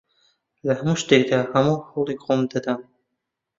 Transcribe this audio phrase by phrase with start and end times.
[0.65, 2.81] لە هەموو شتێکدا هەموو هەوڵی خۆم دەدەم.